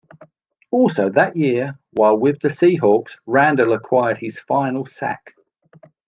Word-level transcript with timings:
Also 0.71 1.11
that 1.11 1.37
year, 1.37 1.77
while 1.91 2.17
with 2.17 2.39
the 2.41 2.47
Seahawks, 2.47 3.19
Randle 3.27 3.71
acquired 3.73 4.17
his 4.17 4.39
final 4.39 4.83
sack. 4.83 5.35